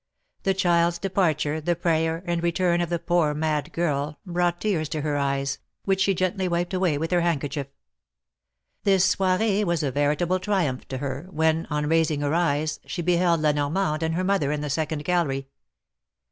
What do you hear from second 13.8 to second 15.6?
and her mother in th^ second gallery.